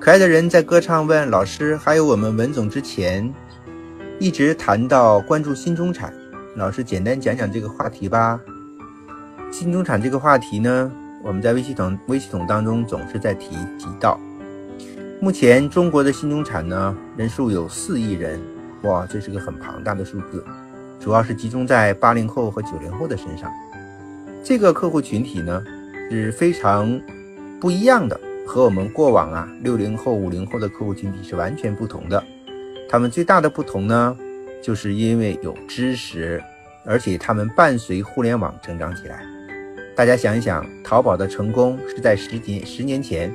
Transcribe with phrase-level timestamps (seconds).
[0.00, 3.30] 可爱的人在歌唱问老师，还有我们文总之前
[4.18, 6.10] 一直谈到关注新中产，
[6.56, 8.40] 老师简单讲讲这个话题吧。
[9.52, 10.90] 新中产这个话题呢，
[11.22, 14.18] 我们在微系统微系统当中总是在提提到。
[15.20, 18.40] 目前中国的新中产呢人数有四亿人，
[18.84, 20.42] 哇，这是个很庞大的数字，
[20.98, 23.52] 主要是集中在八零后和九零后的身上。
[24.42, 25.62] 这个客户群体呢
[26.10, 26.98] 是非常
[27.60, 28.18] 不一样的。
[28.46, 32.22] 和我们过往啊六零后、五零后的客户群体是完全不同的。
[32.88, 34.16] 他们最大的不同呢，
[34.62, 36.42] 就是因为有知识，
[36.84, 39.24] 而且他们伴随互联网成长起来。
[39.94, 43.32] 大家想一想，淘宝的成功是在十几十年前，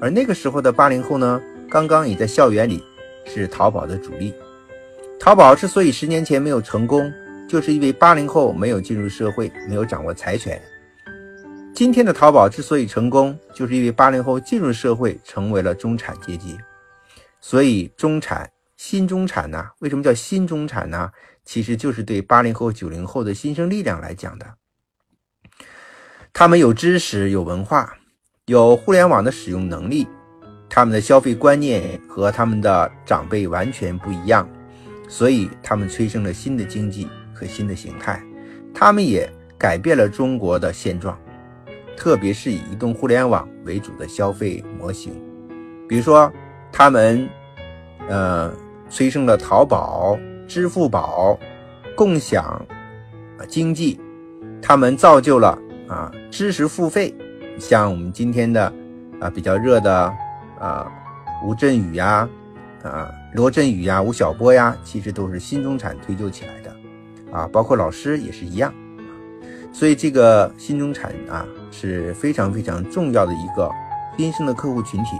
[0.00, 2.82] 而那个时候的八零后呢，刚刚也在校园里
[3.24, 4.34] 是淘宝的主力。
[5.20, 7.12] 淘宝之所以十年前没有成功，
[7.48, 10.60] 就是因为八零后没有进入社会，没有掌握财权。
[11.76, 16.56] 今天的淘宝之所以成功，就是因为八零后进入社会，成为了中产阶级。
[17.38, 19.62] 所以，中产、新中产呢？
[19.80, 21.10] 为什么叫新中产呢？
[21.44, 24.46] 其实就是对八零后、九零后的新生力量来讲的。
[26.32, 27.94] 他们有知识、有文化、
[28.46, 30.08] 有互联网的使用能力，
[30.70, 34.48] 他们的消费观念和他们的长辈完全不一样，
[35.10, 38.24] 所以他们催生了新的经济和新的形态。
[38.72, 41.14] 他们也改变了中国的现状。
[41.96, 45.12] 特别是以移动互联网为主的消费模型，
[45.88, 46.30] 比如说，
[46.70, 47.28] 他们，
[48.08, 48.52] 呃，
[48.90, 51.38] 催生了淘宝、支付宝、
[51.96, 52.64] 共享
[53.48, 53.98] 经济，
[54.60, 57.14] 他们造就了啊知识付费，
[57.58, 58.72] 像我们今天的
[59.20, 60.14] 啊比较热的
[60.60, 60.86] 啊
[61.44, 62.28] 吴镇宇呀，
[62.82, 66.76] 啊罗振宇呀、吴晓波呀，其实都是新中产推就起来的，
[67.32, 68.72] 啊，包括老师也是一样。
[69.72, 73.70] 所以这个新中产啊是非常非常重要的一个
[74.16, 75.10] 新生的客户群体，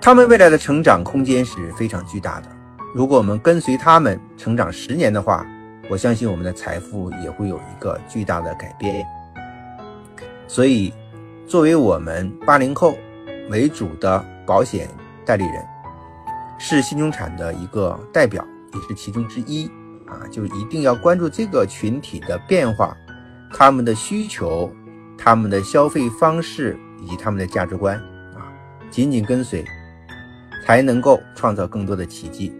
[0.00, 2.48] 他们未来的成长空间是非常巨大的。
[2.94, 5.46] 如果我们跟随他们成长十年的话，
[5.88, 9.06] 我相信我们的财富也会有一个巨大的改变。
[10.46, 10.92] 所以，
[11.46, 12.94] 作为我们八零后
[13.48, 14.86] 为主的保险
[15.24, 15.64] 代理人，
[16.58, 19.66] 是新中产的一个代表，也是其中之一
[20.06, 22.94] 啊，就一定要关注这个群体的变化。
[23.52, 24.74] 他们的需求、
[25.16, 27.96] 他们的消费方式以及他们的价值观
[28.34, 28.48] 啊，
[28.90, 29.64] 紧紧跟随，
[30.64, 32.52] 才能够创造更多的奇迹。